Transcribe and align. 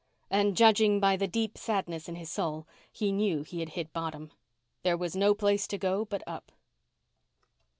And 0.31 0.57
judging 0.57 0.99
by 0.99 1.15
the 1.15 1.27
deep 1.27 1.59
sadness 1.59 2.09
in 2.09 2.15
his 2.15 2.31
soul, 2.31 2.65
he 2.91 3.11
knew 3.11 3.43
he 3.43 3.59
had 3.59 3.69
hit 3.69 3.93
bottom. 3.93 4.31
There 4.81 4.97
was 4.97 5.15
no 5.15 5.35
place 5.35 5.67
to 5.67 5.77
go 5.77 6.05
but 6.05 6.23
up. 6.25 6.51